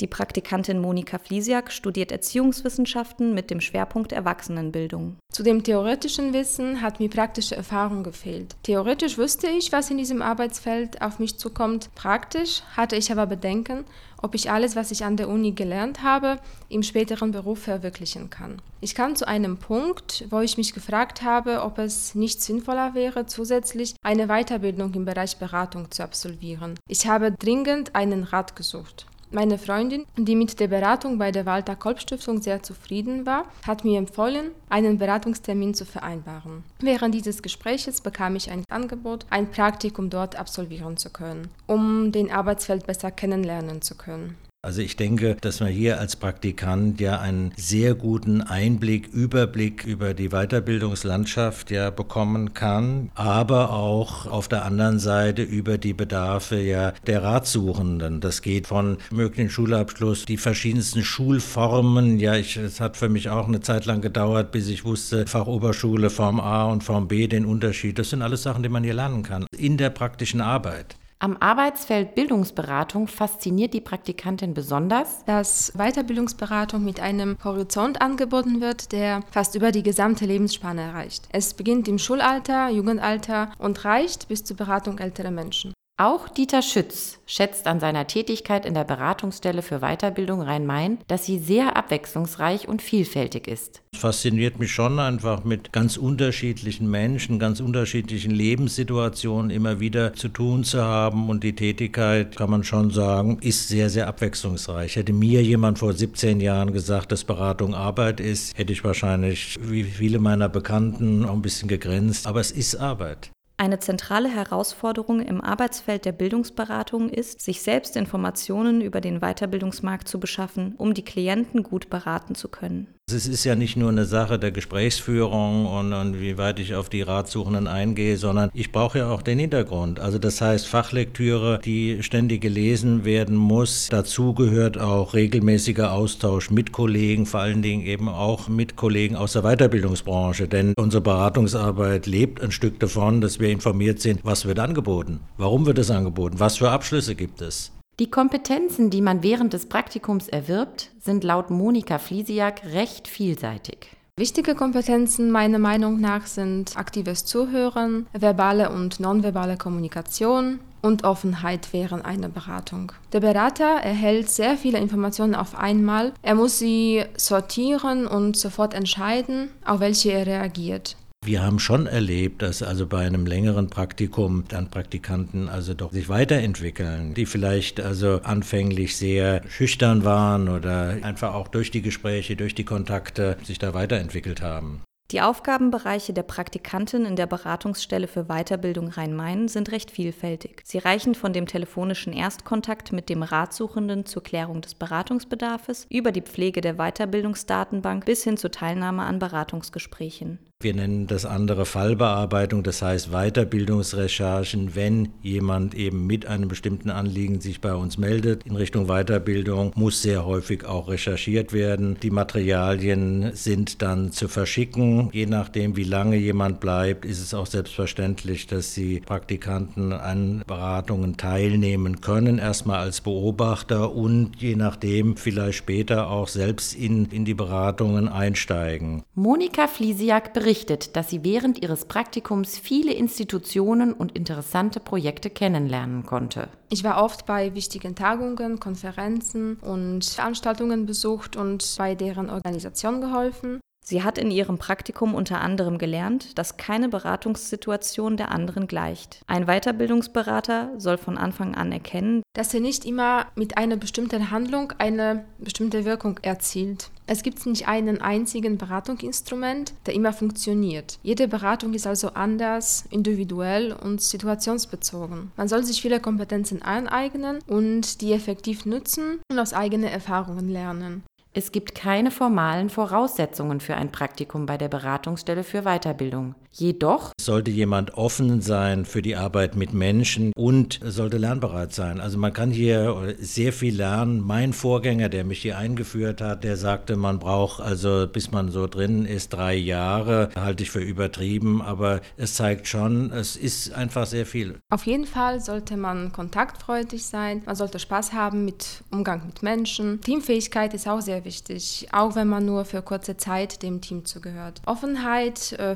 Die 0.00 0.08
Praktikantin 0.08 0.80
Monika 0.80 1.18
Fliesiak 1.18 1.70
studiert 1.70 2.10
Erziehungswissenschaften 2.10 3.32
mit 3.32 3.50
dem 3.50 3.60
Schwerpunkt 3.60 4.10
Erwachsenenbildung. 4.10 5.18
Zu 5.30 5.44
dem 5.44 5.62
theoretischen 5.62 6.32
Wissen 6.32 6.80
hat 6.80 6.98
mir 6.98 7.08
praktische 7.08 7.54
Erfahrung 7.54 8.02
gefehlt. 8.02 8.56
Theoretisch 8.64 9.18
wusste 9.18 9.46
ich, 9.46 9.70
was 9.70 9.90
in 9.90 9.98
diesem 9.98 10.20
Arbeitsfeld 10.20 11.00
auf 11.00 11.20
mich 11.20 11.38
zukommt. 11.38 11.94
Praktisch 11.94 12.62
hatte 12.76 12.96
ich 12.96 13.12
aber 13.12 13.26
Bedenken, 13.26 13.84
ob 14.20 14.34
ich 14.34 14.50
alles, 14.50 14.74
was 14.74 14.90
ich 14.90 15.04
an 15.04 15.16
der 15.16 15.28
Uni 15.28 15.52
gelernt 15.52 16.02
habe, 16.02 16.40
im 16.68 16.82
späteren 16.82 17.30
Beruf 17.30 17.60
verwirklichen 17.60 18.30
kann. 18.30 18.60
Ich 18.80 18.96
kam 18.96 19.14
zu 19.14 19.28
einem 19.28 19.58
Punkt, 19.58 20.24
wo 20.30 20.40
ich 20.40 20.56
mich 20.56 20.74
gefragt 20.74 21.22
habe, 21.22 21.62
ob 21.62 21.78
es 21.78 22.16
nicht 22.16 22.42
sinnvoller 22.42 22.94
wäre, 22.94 23.26
zusätzlich 23.26 23.94
eine 24.02 24.26
Weiterbildung 24.26 24.92
im 24.94 25.04
Bereich 25.04 25.36
Beratung 25.36 25.90
zu 25.90 26.02
absolvieren. 26.02 26.74
Ich 26.88 27.06
habe 27.06 27.30
dringend 27.30 27.94
einen 27.94 28.24
Rat 28.24 28.56
gesucht. 28.56 29.06
Meine 29.34 29.58
Freundin, 29.58 30.06
die 30.16 30.36
mit 30.36 30.60
der 30.60 30.68
Beratung 30.68 31.18
bei 31.18 31.32
der 31.32 31.44
Walter 31.44 31.74
Kolb 31.74 31.98
Stiftung 31.98 32.40
sehr 32.40 32.62
zufrieden 32.62 33.26
war, 33.26 33.46
hat 33.66 33.84
mir 33.84 33.98
empfohlen, 33.98 34.52
einen 34.68 34.96
Beratungstermin 34.96 35.74
zu 35.74 35.84
vereinbaren. 35.84 36.62
Während 36.78 37.16
dieses 37.16 37.42
Gespräches 37.42 38.00
bekam 38.00 38.36
ich 38.36 38.52
ein 38.52 38.62
Angebot, 38.70 39.26
ein 39.30 39.50
Praktikum 39.50 40.08
dort 40.08 40.36
absolvieren 40.36 40.96
zu 40.98 41.10
können, 41.10 41.48
um 41.66 42.12
den 42.12 42.30
Arbeitsfeld 42.30 42.86
besser 42.86 43.10
kennenlernen 43.10 43.82
zu 43.82 43.96
können. 43.96 44.36
Also 44.64 44.80
ich 44.80 44.96
denke, 44.96 45.36
dass 45.42 45.60
man 45.60 45.68
hier 45.68 46.00
als 46.00 46.16
Praktikant 46.16 46.98
ja 46.98 47.20
einen 47.20 47.52
sehr 47.58 47.94
guten 47.94 48.40
Einblick, 48.40 49.08
Überblick 49.08 49.84
über 49.84 50.14
die 50.14 50.30
Weiterbildungslandschaft 50.30 51.70
ja 51.70 51.90
bekommen 51.90 52.54
kann, 52.54 53.10
aber 53.14 53.74
auch 53.74 54.24
auf 54.24 54.48
der 54.48 54.64
anderen 54.64 54.98
Seite 54.98 55.42
über 55.42 55.76
die 55.76 55.92
Bedarfe 55.92 56.58
ja 56.58 56.94
der 57.06 57.22
Ratsuchenden. 57.22 58.22
Das 58.22 58.40
geht 58.40 58.66
von 58.66 58.96
möglichen 59.10 59.50
Schulabschluss, 59.50 60.24
die 60.24 60.38
verschiedensten 60.38 61.04
Schulformen. 61.04 62.18
Ja, 62.18 62.34
es 62.34 62.80
hat 62.80 62.96
für 62.96 63.10
mich 63.10 63.28
auch 63.28 63.46
eine 63.46 63.60
Zeit 63.60 63.84
lang 63.84 64.00
gedauert, 64.00 64.50
bis 64.50 64.68
ich 64.68 64.86
wusste, 64.86 65.26
Fachoberschule, 65.26 66.08
Form 66.08 66.40
A 66.40 66.64
und 66.64 66.82
Form 66.82 67.06
B, 67.06 67.26
den 67.26 67.44
Unterschied. 67.44 67.98
Das 67.98 68.08
sind 68.08 68.22
alles 68.22 68.44
Sachen, 68.44 68.62
die 68.62 68.70
man 68.70 68.82
hier 68.82 68.94
lernen 68.94 69.22
kann 69.24 69.44
in 69.58 69.76
der 69.76 69.90
praktischen 69.90 70.40
Arbeit. 70.40 70.96
Am 71.18 71.36
Arbeitsfeld 71.38 72.14
Bildungsberatung 72.14 73.06
fasziniert 73.06 73.72
die 73.74 73.80
Praktikantin 73.80 74.54
besonders, 74.54 75.24
dass 75.24 75.72
Weiterbildungsberatung 75.74 76.84
mit 76.84 77.00
einem 77.00 77.36
Horizont 77.42 78.00
angeboten 78.00 78.60
wird, 78.60 78.92
der 78.92 79.22
fast 79.30 79.54
über 79.54 79.72
die 79.72 79.82
gesamte 79.82 80.26
Lebensspanne 80.26 80.94
reicht. 80.94 81.28
Es 81.32 81.54
beginnt 81.54 81.88
im 81.88 81.98
Schulalter, 81.98 82.68
Jugendalter 82.68 83.52
und 83.58 83.84
reicht 83.84 84.28
bis 84.28 84.44
zur 84.44 84.56
Beratung 84.56 84.98
älterer 84.98 85.30
Menschen. 85.30 85.73
Auch 85.96 86.28
Dieter 86.28 86.60
Schütz 86.60 87.20
schätzt 87.24 87.68
an 87.68 87.78
seiner 87.78 88.08
Tätigkeit 88.08 88.66
in 88.66 88.74
der 88.74 88.82
Beratungsstelle 88.82 89.62
für 89.62 89.78
Weiterbildung 89.78 90.42
Rhein-Main, 90.42 90.98
dass 91.06 91.24
sie 91.24 91.38
sehr 91.38 91.76
abwechslungsreich 91.76 92.66
und 92.66 92.82
vielfältig 92.82 93.46
ist. 93.46 93.80
Es 93.92 94.00
fasziniert 94.00 94.58
mich 94.58 94.72
schon 94.72 94.98
einfach 94.98 95.44
mit 95.44 95.72
ganz 95.72 95.96
unterschiedlichen 95.96 96.90
Menschen, 96.90 97.38
ganz 97.38 97.60
unterschiedlichen 97.60 98.32
Lebenssituationen 98.32 99.52
immer 99.52 99.78
wieder 99.78 100.14
zu 100.14 100.26
tun 100.30 100.64
zu 100.64 100.82
haben 100.82 101.28
und 101.30 101.44
die 101.44 101.54
Tätigkeit, 101.54 102.34
kann 102.34 102.50
man 102.50 102.64
schon 102.64 102.90
sagen, 102.90 103.38
ist 103.40 103.68
sehr, 103.68 103.88
sehr 103.88 104.08
abwechslungsreich. 104.08 104.96
Hätte 104.96 105.12
mir 105.12 105.44
jemand 105.44 105.78
vor 105.78 105.92
17 105.92 106.40
Jahren 106.40 106.72
gesagt, 106.72 107.12
dass 107.12 107.22
Beratung 107.22 107.72
Arbeit 107.72 108.18
ist, 108.18 108.58
hätte 108.58 108.72
ich 108.72 108.82
wahrscheinlich 108.82 109.60
wie 109.62 109.84
viele 109.84 110.18
meiner 110.18 110.48
Bekannten 110.48 111.24
auch 111.24 111.34
ein 111.34 111.42
bisschen 111.42 111.68
gegrenzt, 111.68 112.26
aber 112.26 112.40
es 112.40 112.50
ist 112.50 112.74
Arbeit. 112.74 113.30
Eine 113.56 113.78
zentrale 113.78 114.28
Herausforderung 114.28 115.20
im 115.20 115.40
Arbeitsfeld 115.40 116.04
der 116.04 116.12
Bildungsberatung 116.12 117.08
ist, 117.08 117.40
sich 117.40 117.62
selbst 117.62 117.96
Informationen 117.96 118.80
über 118.80 119.00
den 119.00 119.20
Weiterbildungsmarkt 119.20 120.08
zu 120.08 120.18
beschaffen, 120.18 120.74
um 120.76 120.92
die 120.92 121.04
Klienten 121.04 121.62
gut 121.62 121.88
beraten 121.88 122.34
zu 122.34 122.48
können. 122.48 122.88
Es 123.12 123.28
ist 123.28 123.44
ja 123.44 123.54
nicht 123.54 123.76
nur 123.76 123.90
eine 123.90 124.06
Sache 124.06 124.40
der 124.40 124.50
Gesprächsführung 124.50 125.66
und, 125.66 125.92
und 125.92 126.20
wie 126.20 126.36
weit 126.36 126.58
ich 126.58 126.74
auf 126.74 126.88
die 126.88 127.02
Ratsuchenden 127.02 127.68
eingehe, 127.68 128.16
sondern 128.16 128.50
ich 128.54 128.72
brauche 128.72 128.98
ja 128.98 129.10
auch 129.10 129.22
den 129.22 129.38
Hintergrund. 129.38 130.00
Also 130.00 130.18
das 130.18 130.40
heißt 130.40 130.66
Fachlektüre, 130.66 131.60
die 131.64 132.02
ständig 132.02 132.40
gelesen 132.40 133.04
werden 133.04 133.36
muss. 133.36 133.88
Dazu 133.88 134.34
gehört 134.34 134.78
auch 134.78 135.14
regelmäßiger 135.14 135.92
Austausch 135.92 136.50
mit 136.50 136.72
Kollegen, 136.72 137.26
vor 137.26 137.40
allen 137.40 137.62
Dingen 137.62 137.86
eben 137.86 138.08
auch 138.08 138.48
mit 138.48 138.74
Kollegen 138.74 139.14
aus 139.16 139.34
der 139.34 139.42
Weiterbildungsbranche. 139.42 140.48
Denn 140.48 140.72
unsere 140.76 141.02
Beratungsarbeit 141.02 142.06
lebt 142.06 142.42
ein 142.42 142.50
Stück 142.50 142.80
davon, 142.80 143.20
dass 143.20 143.38
wir 143.38 143.50
informiert 143.50 144.00
sind, 144.00 144.20
was 144.24 144.44
wird 144.44 144.58
angeboten, 144.58 145.20
warum 145.36 145.66
wird 145.66 145.78
es 145.78 145.90
angeboten, 145.90 146.40
was 146.40 146.56
für 146.56 146.70
Abschlüsse 146.70 147.14
gibt 147.14 147.42
es. 147.42 147.70
Die 148.00 148.10
Kompetenzen, 148.10 148.90
die 148.90 149.00
man 149.00 149.22
während 149.22 149.52
des 149.52 149.66
Praktikums 149.66 150.26
erwirbt, 150.26 150.90
sind 150.98 151.22
laut 151.22 151.50
Monika 151.50 151.98
Fliesiak 151.98 152.62
recht 152.72 153.06
vielseitig. 153.06 153.86
Wichtige 154.16 154.56
Kompetenzen 154.56 155.30
meiner 155.30 155.60
Meinung 155.60 156.00
nach 156.00 156.26
sind 156.26 156.76
aktives 156.76 157.24
Zuhören, 157.24 158.06
verbale 158.12 158.70
und 158.70 158.98
nonverbale 158.98 159.56
Kommunikation 159.56 160.58
und 160.82 161.04
Offenheit 161.04 161.68
während 161.72 162.04
einer 162.04 162.28
Beratung. 162.28 162.90
Der 163.12 163.20
Berater 163.20 163.80
erhält 163.82 164.28
sehr 164.28 164.56
viele 164.56 164.78
Informationen 164.78 165.36
auf 165.36 165.56
einmal. 165.56 166.12
Er 166.22 166.34
muss 166.34 166.58
sie 166.58 167.04
sortieren 167.16 168.08
und 168.08 168.36
sofort 168.36 168.74
entscheiden, 168.74 169.50
auf 169.64 169.78
welche 169.78 170.10
er 170.10 170.26
reagiert. 170.26 170.96
Wir 171.26 171.42
haben 171.42 171.58
schon 171.58 171.86
erlebt, 171.86 172.42
dass 172.42 172.62
also 172.62 172.86
bei 172.86 173.06
einem 173.06 173.24
längeren 173.24 173.70
Praktikum 173.70 174.44
dann 174.48 174.68
Praktikanten 174.68 175.48
also 175.48 175.72
doch 175.72 175.90
sich 175.90 176.10
weiterentwickeln, 176.10 177.14
die 177.14 177.24
vielleicht 177.24 177.80
also 177.80 178.20
anfänglich 178.22 178.98
sehr 178.98 179.40
schüchtern 179.48 180.04
waren 180.04 180.50
oder 180.50 180.98
einfach 181.00 181.32
auch 181.32 181.48
durch 181.48 181.70
die 181.70 181.80
Gespräche, 181.80 182.36
durch 182.36 182.54
die 182.54 182.66
Kontakte 182.66 183.38
sich 183.42 183.58
da 183.58 183.72
weiterentwickelt 183.72 184.42
haben. 184.42 184.82
Die 185.10 185.22
Aufgabenbereiche 185.22 186.12
der 186.12 186.24
Praktikantin 186.24 187.06
in 187.06 187.16
der 187.16 187.26
Beratungsstelle 187.26 188.08
für 188.08 188.24
Weiterbildung 188.24 188.88
Rhein-Main 188.88 189.48
sind 189.48 189.70
recht 189.70 189.90
vielfältig. 189.90 190.60
Sie 190.64 190.78
reichen 190.78 191.14
von 191.14 191.32
dem 191.32 191.46
telefonischen 191.46 192.12
Erstkontakt 192.12 192.92
mit 192.92 193.08
dem 193.08 193.22
Ratsuchenden 193.22 194.06
zur 194.06 194.22
Klärung 194.22 194.60
des 194.60 194.74
Beratungsbedarfs 194.74 195.86
über 195.88 196.10
die 196.10 196.22
Pflege 196.22 196.60
der 196.60 196.74
Weiterbildungsdatenbank 196.74 198.04
bis 198.04 198.24
hin 198.24 198.36
zur 198.36 198.50
Teilnahme 198.50 199.04
an 199.04 199.18
Beratungsgesprächen. 199.18 200.38
Wir 200.64 200.72
nennen 200.72 201.06
das 201.06 201.26
andere 201.26 201.66
Fallbearbeitung, 201.66 202.62
das 202.62 202.80
heißt 202.80 203.10
Weiterbildungsrecherchen, 203.10 204.74
wenn 204.74 205.10
jemand 205.20 205.74
eben 205.74 206.06
mit 206.06 206.24
einem 206.24 206.48
bestimmten 206.48 206.88
Anliegen 206.88 207.42
sich 207.42 207.60
bei 207.60 207.74
uns 207.74 207.98
meldet 207.98 208.46
in 208.46 208.56
Richtung 208.56 208.86
Weiterbildung, 208.86 209.72
muss 209.74 210.00
sehr 210.00 210.24
häufig 210.24 210.64
auch 210.64 210.88
recherchiert 210.88 211.52
werden. 211.52 211.98
Die 212.02 212.10
Materialien 212.10 213.32
sind 213.34 213.82
dann 213.82 214.10
zu 214.10 214.26
verschicken. 214.26 215.10
Je 215.12 215.26
nachdem, 215.26 215.76
wie 215.76 215.84
lange 215.84 216.16
jemand 216.16 216.60
bleibt, 216.60 217.04
ist 217.04 217.20
es 217.20 217.34
auch 217.34 217.46
selbstverständlich, 217.46 218.46
dass 218.46 218.72
die 218.72 219.00
Praktikanten 219.00 219.92
an 219.92 220.44
Beratungen 220.46 221.18
teilnehmen 221.18 222.00
können, 222.00 222.38
erstmal 222.38 222.78
als 222.78 223.02
Beobachter 223.02 223.94
und 223.94 224.36
je 224.38 224.56
nachdem 224.56 225.18
vielleicht 225.18 225.58
später 225.58 226.08
auch 226.08 226.28
selbst 226.28 226.74
in, 226.74 227.04
in 227.10 227.26
die 227.26 227.34
Beratungen 227.34 228.08
einsteigen. 228.08 229.02
Monika 229.14 229.66
Fliesiak 229.66 230.32
berichtet 230.32 230.53
berichtet, 230.54 230.94
dass 230.94 231.10
sie 231.10 231.24
während 231.24 231.60
ihres 231.60 231.86
Praktikums 231.86 232.56
viele 232.56 232.92
Institutionen 232.92 233.92
und 233.92 234.12
interessante 234.12 234.78
Projekte 234.78 235.28
kennenlernen 235.28 236.06
konnte. 236.06 236.48
Ich 236.70 236.84
war 236.84 237.02
oft 237.02 237.26
bei 237.26 237.54
wichtigen 237.54 237.96
Tagungen, 237.96 238.60
Konferenzen 238.60 239.56
und 239.56 240.04
Veranstaltungen 240.04 240.86
besucht 240.86 241.34
und 241.34 241.74
bei 241.76 241.96
deren 241.96 242.30
Organisation 242.30 243.00
geholfen. 243.00 243.58
Sie 243.86 244.02
hat 244.02 244.16
in 244.16 244.30
ihrem 244.30 244.56
Praktikum 244.56 245.14
unter 245.14 245.42
anderem 245.42 245.76
gelernt, 245.76 246.38
dass 246.38 246.56
keine 246.56 246.88
Beratungssituation 246.88 248.16
der 248.16 248.32
anderen 248.32 248.66
gleicht. 248.66 249.20
Ein 249.26 249.44
Weiterbildungsberater 249.44 250.72
soll 250.78 250.96
von 250.96 251.18
Anfang 251.18 251.54
an 251.54 251.70
erkennen, 251.70 252.22
dass 252.32 252.54
er 252.54 252.60
nicht 252.60 252.86
immer 252.86 253.26
mit 253.34 253.58
einer 253.58 253.76
bestimmten 253.76 254.30
Handlung 254.30 254.72
eine 254.78 255.26
bestimmte 255.38 255.84
Wirkung 255.84 256.18
erzielt. 256.22 256.90
Es 257.06 257.22
gibt 257.22 257.44
nicht 257.44 257.68
einen 257.68 258.00
einzigen 258.00 258.56
Beratungsinstrument, 258.56 259.74
der 259.84 259.94
immer 259.94 260.14
funktioniert. 260.14 260.98
Jede 261.02 261.28
Beratung 261.28 261.74
ist 261.74 261.86
also 261.86 262.08
anders, 262.14 262.84
individuell 262.88 263.74
und 263.74 264.00
situationsbezogen. 264.00 265.30
Man 265.36 265.48
soll 265.48 265.62
sich 265.64 265.82
viele 265.82 266.00
Kompetenzen 266.00 266.62
aneignen 266.62 267.40
und 267.46 268.00
die 268.00 268.14
effektiv 268.14 268.64
nutzen 268.64 269.20
und 269.30 269.38
aus 269.38 269.52
eigenen 269.52 269.90
Erfahrungen 269.90 270.48
lernen. 270.48 271.02
Es 271.36 271.50
gibt 271.50 271.74
keine 271.74 272.12
formalen 272.12 272.70
Voraussetzungen 272.70 273.58
für 273.58 273.74
ein 273.74 273.90
Praktikum 273.90 274.46
bei 274.46 274.56
der 274.56 274.68
Beratungsstelle 274.68 275.42
für 275.42 275.62
Weiterbildung. 275.62 276.36
Jedoch 276.56 277.10
sollte 277.20 277.50
jemand 277.50 277.94
offen 277.94 278.40
sein 278.40 278.84
für 278.84 279.02
die 279.02 279.16
Arbeit 279.16 279.56
mit 279.56 279.74
Menschen 279.74 280.32
und 280.36 280.78
sollte 280.84 281.18
lernbereit 281.18 281.72
sein. 281.72 282.00
Also 282.00 282.16
man 282.16 282.32
kann 282.32 282.52
hier 282.52 283.16
sehr 283.18 283.52
viel 283.52 283.74
lernen. 283.74 284.20
Mein 284.20 284.52
Vorgänger, 284.52 285.08
der 285.08 285.24
mich 285.24 285.42
hier 285.42 285.58
eingeführt 285.58 286.20
hat, 286.20 286.44
der 286.44 286.56
sagte, 286.56 286.96
man 286.96 287.18
braucht 287.18 287.60
also 287.60 288.06
bis 288.06 288.30
man 288.30 288.52
so 288.52 288.68
drin 288.68 289.04
ist 289.04 289.32
drei 289.32 289.56
Jahre, 289.56 290.28
halte 290.36 290.62
ich 290.62 290.70
für 290.70 290.80
übertrieben, 290.80 291.60
aber 291.60 292.00
es 292.16 292.34
zeigt 292.34 292.68
schon, 292.68 293.10
es 293.10 293.34
ist 293.34 293.74
einfach 293.74 294.06
sehr 294.06 294.24
viel. 294.24 294.54
Auf 294.70 294.86
jeden 294.86 295.06
Fall 295.06 295.40
sollte 295.40 295.76
man 295.76 296.12
kontaktfreudig 296.12 297.04
sein, 297.04 297.42
man 297.46 297.56
sollte 297.56 297.80
Spaß 297.80 298.12
haben 298.12 298.44
mit 298.44 298.84
Umgang 298.92 299.26
mit 299.26 299.42
Menschen. 299.42 300.00
Teamfähigkeit 300.02 300.72
ist 300.72 300.86
auch 300.86 301.00
sehr 301.00 301.24
wichtig, 301.24 301.88
auch 301.90 302.14
wenn 302.14 302.28
man 302.28 302.46
nur 302.46 302.64
für 302.64 302.80
kurze 302.80 303.16
Zeit 303.16 303.64
dem 303.64 303.80
Team 303.80 304.04
zugehört. 304.04 304.62
Offenheit, 304.66 305.52
äh, 305.54 305.74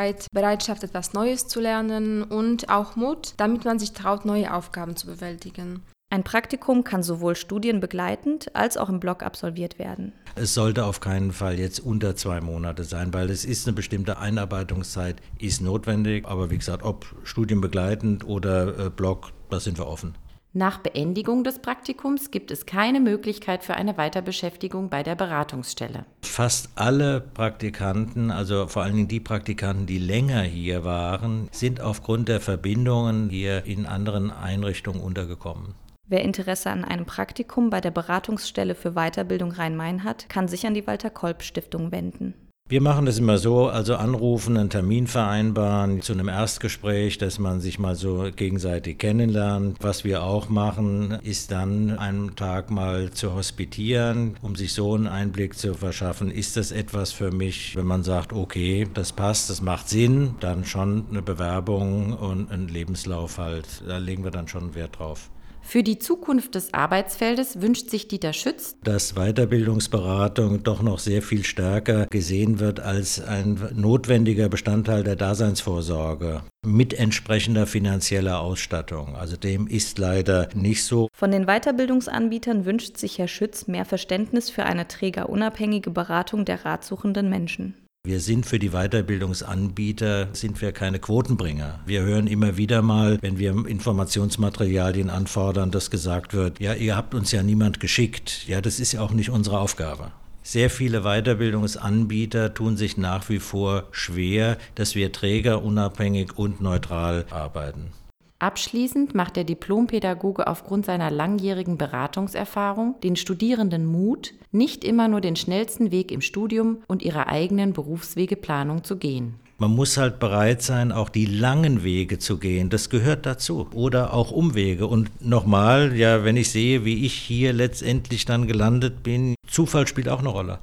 Freundlichkeit, 0.00 0.26
Bereitschaft, 0.32 0.82
etwas 0.82 1.12
Neues 1.12 1.46
zu 1.46 1.60
lernen 1.60 2.22
und 2.22 2.68
auch 2.68 2.96
Mut, 2.96 3.34
damit 3.36 3.64
man 3.64 3.78
sich 3.78 3.92
traut, 3.92 4.24
neue 4.24 4.52
Aufgaben 4.52 4.96
zu 4.96 5.06
bewältigen. 5.06 5.82
Ein 6.12 6.24
Praktikum 6.24 6.82
kann 6.82 7.04
sowohl 7.04 7.36
studienbegleitend 7.36 8.56
als 8.56 8.76
auch 8.76 8.88
im 8.88 8.98
Block 8.98 9.22
absolviert 9.22 9.78
werden. 9.78 10.12
Es 10.34 10.54
sollte 10.54 10.84
auf 10.84 10.98
keinen 11.00 11.32
Fall 11.32 11.58
jetzt 11.58 11.78
unter 11.78 12.16
zwei 12.16 12.40
Monate 12.40 12.82
sein, 12.82 13.14
weil 13.14 13.30
es 13.30 13.44
ist 13.44 13.68
eine 13.68 13.76
bestimmte 13.76 14.18
Einarbeitungszeit, 14.18 15.16
ist 15.38 15.60
notwendig. 15.60 16.26
Aber 16.26 16.50
wie 16.50 16.58
gesagt, 16.58 16.82
ob 16.82 17.06
studienbegleitend 17.22 18.24
oder 18.24 18.86
äh, 18.86 18.90
Block, 18.90 19.32
da 19.50 19.60
sind 19.60 19.78
wir 19.78 19.86
offen. 19.86 20.14
Nach 20.52 20.78
Beendigung 20.78 21.44
des 21.44 21.60
Praktikums 21.60 22.32
gibt 22.32 22.50
es 22.50 22.66
keine 22.66 22.98
Möglichkeit 22.98 23.62
für 23.62 23.74
eine 23.74 23.96
Weiterbeschäftigung 23.96 24.90
bei 24.90 25.04
der 25.04 25.14
Beratungsstelle. 25.14 26.06
Fast 26.22 26.70
alle 26.74 27.20
Praktikanten, 27.20 28.32
also 28.32 28.66
vor 28.66 28.82
allen 28.82 28.96
Dingen 28.96 29.08
die 29.08 29.20
Praktikanten, 29.20 29.86
die 29.86 29.98
länger 29.98 30.42
hier 30.42 30.82
waren, 30.82 31.48
sind 31.52 31.80
aufgrund 31.80 32.28
der 32.28 32.40
Verbindungen 32.40 33.30
hier 33.30 33.64
in 33.64 33.86
anderen 33.86 34.32
Einrichtungen 34.32 35.00
untergekommen. 35.00 35.76
Wer 36.08 36.22
Interesse 36.22 36.70
an 36.70 36.84
einem 36.84 37.06
Praktikum 37.06 37.70
bei 37.70 37.80
der 37.80 37.92
Beratungsstelle 37.92 38.74
für 38.74 38.94
Weiterbildung 38.94 39.52
Rhein-Main 39.52 40.02
hat, 40.02 40.28
kann 40.28 40.48
sich 40.48 40.66
an 40.66 40.74
die 40.74 40.84
Walter 40.84 41.10
Kolb 41.10 41.44
Stiftung 41.44 41.92
wenden. 41.92 42.34
Wir 42.70 42.80
machen 42.80 43.04
das 43.04 43.18
immer 43.18 43.36
so, 43.36 43.66
also 43.66 43.96
anrufen, 43.96 44.56
einen 44.56 44.70
Termin 44.70 45.08
vereinbaren 45.08 46.02
zu 46.02 46.12
einem 46.12 46.28
Erstgespräch, 46.28 47.18
dass 47.18 47.40
man 47.40 47.60
sich 47.60 47.80
mal 47.80 47.96
so 47.96 48.28
gegenseitig 48.36 48.98
kennenlernt. 48.98 49.76
Was 49.80 50.04
wir 50.04 50.22
auch 50.22 50.48
machen, 50.48 51.18
ist 51.24 51.50
dann 51.50 51.98
einen 51.98 52.36
Tag 52.36 52.70
mal 52.70 53.10
zu 53.10 53.34
hospitieren, 53.34 54.36
um 54.40 54.54
sich 54.54 54.72
so 54.72 54.94
einen 54.94 55.08
Einblick 55.08 55.58
zu 55.58 55.74
verschaffen. 55.74 56.30
Ist 56.30 56.56
das 56.56 56.70
etwas 56.70 57.10
für 57.10 57.32
mich, 57.32 57.74
wenn 57.74 57.86
man 57.86 58.04
sagt, 58.04 58.32
okay, 58.32 58.86
das 58.94 59.10
passt, 59.10 59.50
das 59.50 59.60
macht 59.60 59.88
Sinn, 59.88 60.36
dann 60.38 60.64
schon 60.64 61.06
eine 61.10 61.22
Bewerbung 61.22 62.12
und 62.12 62.52
einen 62.52 62.68
Lebenslauf 62.68 63.38
halt. 63.38 63.66
Da 63.84 63.98
legen 63.98 64.22
wir 64.22 64.30
dann 64.30 64.46
schon 64.46 64.76
Wert 64.76 65.00
drauf. 65.00 65.28
Für 65.62 65.82
die 65.82 65.98
Zukunft 65.98 66.54
des 66.54 66.74
Arbeitsfeldes 66.74 67.60
wünscht 67.60 67.90
sich 67.90 68.08
Dieter 68.08 68.32
Schütz, 68.32 68.76
dass 68.82 69.14
Weiterbildungsberatung 69.14 70.62
doch 70.62 70.82
noch 70.82 70.98
sehr 70.98 71.22
viel 71.22 71.44
stärker 71.44 72.06
gesehen 72.06 72.58
wird 72.58 72.80
als 72.80 73.22
ein 73.22 73.60
notwendiger 73.74 74.48
Bestandteil 74.48 75.04
der 75.04 75.16
Daseinsvorsorge 75.16 76.42
mit 76.66 76.92
entsprechender 76.94 77.66
finanzieller 77.66 78.40
Ausstattung. 78.40 79.16
Also 79.16 79.36
dem 79.36 79.66
ist 79.66 79.98
leider 79.98 80.48
nicht 80.54 80.84
so. 80.84 81.08
Von 81.12 81.30
den 81.30 81.46
Weiterbildungsanbietern 81.46 82.64
wünscht 82.64 82.96
sich 82.96 83.18
Herr 83.18 83.28
Schütz 83.28 83.66
mehr 83.66 83.84
Verständnis 83.84 84.50
für 84.50 84.64
eine 84.64 84.88
trägerunabhängige 84.88 85.90
Beratung 85.90 86.44
der 86.44 86.64
ratsuchenden 86.64 87.30
Menschen. 87.30 87.74
Wir 88.06 88.20
sind 88.20 88.46
für 88.46 88.58
die 88.58 88.70
Weiterbildungsanbieter, 88.70 90.28
sind 90.32 90.62
wir 90.62 90.72
keine 90.72 90.98
Quotenbringer. 91.00 91.80
Wir 91.84 92.00
hören 92.00 92.28
immer 92.28 92.56
wieder 92.56 92.80
mal, 92.80 93.18
wenn 93.20 93.38
wir 93.38 93.50
Informationsmaterialien 93.66 95.10
anfordern, 95.10 95.70
dass 95.70 95.90
gesagt 95.90 96.32
wird, 96.32 96.60
ja, 96.60 96.72
ihr 96.72 96.96
habt 96.96 97.14
uns 97.14 97.30
ja 97.30 97.42
niemand 97.42 97.78
geschickt. 97.78 98.48
Ja, 98.48 98.62
das 98.62 98.80
ist 98.80 98.92
ja 98.92 99.02
auch 99.02 99.10
nicht 99.10 99.28
unsere 99.28 99.60
Aufgabe. 99.60 100.12
Sehr 100.42 100.70
viele 100.70 101.02
Weiterbildungsanbieter 101.02 102.54
tun 102.54 102.78
sich 102.78 102.96
nach 102.96 103.28
wie 103.28 103.38
vor 103.38 103.84
schwer, 103.90 104.56
dass 104.76 104.94
wir 104.94 105.12
trägerunabhängig 105.12 106.38
und 106.38 106.62
neutral 106.62 107.26
arbeiten. 107.28 107.92
Abschließend 108.40 109.14
macht 109.14 109.36
der 109.36 109.44
Diplompädagoge 109.44 110.46
aufgrund 110.46 110.86
seiner 110.86 111.10
langjährigen 111.10 111.76
Beratungserfahrung 111.76 112.98
den 113.02 113.16
Studierenden 113.16 113.84
Mut, 113.84 114.32
nicht 114.50 114.82
immer 114.82 115.08
nur 115.08 115.20
den 115.20 115.36
schnellsten 115.36 115.90
Weg 115.90 116.10
im 116.10 116.22
Studium 116.22 116.78
und 116.86 117.02
ihrer 117.02 117.28
eigenen 117.28 117.74
Berufswegeplanung 117.74 118.82
zu 118.82 118.96
gehen. 118.96 119.34
Man 119.58 119.72
muss 119.72 119.98
halt 119.98 120.18
bereit 120.20 120.62
sein, 120.62 120.90
auch 120.90 121.10
die 121.10 121.26
langen 121.26 121.84
Wege 121.84 122.18
zu 122.18 122.38
gehen. 122.38 122.70
Das 122.70 122.88
gehört 122.88 123.26
dazu. 123.26 123.68
Oder 123.74 124.14
auch 124.14 124.30
Umwege. 124.30 124.86
Und 124.86 125.10
nochmal, 125.20 125.94
ja, 125.94 126.24
wenn 126.24 126.38
ich 126.38 126.50
sehe, 126.50 126.86
wie 126.86 127.04
ich 127.04 127.12
hier 127.12 127.52
letztendlich 127.52 128.24
dann 128.24 128.46
gelandet 128.46 129.02
bin, 129.02 129.34
Zufall 129.46 129.86
spielt 129.86 130.08
auch 130.08 130.20
eine 130.20 130.30
Rolle. 130.30 130.60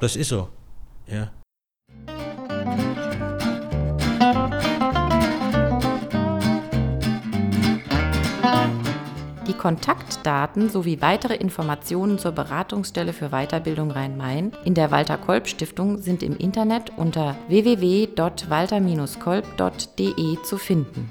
Das 0.00 0.16
ist 0.16 0.30
so. 0.30 0.48
Ja. 1.06 1.30
Kontaktdaten 9.60 10.68
sowie 10.70 11.02
weitere 11.02 11.34
Informationen 11.34 12.18
zur 12.18 12.32
Beratungsstelle 12.32 13.12
für 13.12 13.28
Weiterbildung 13.28 13.90
Rhein-Main 13.90 14.52
in 14.64 14.72
der 14.72 14.90
Walter-Kolb-Stiftung 14.90 15.98
sind 15.98 16.22
im 16.22 16.38
Internet 16.38 16.92
unter 16.96 17.36
www.walter-kolb.de 17.48 20.42
zu 20.44 20.56
finden. 20.56 21.10